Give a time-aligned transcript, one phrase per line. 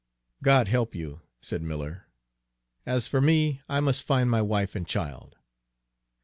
[0.41, 2.07] "God help you!" said Miller.
[2.87, 5.35] "As for me, I must find my wife and child."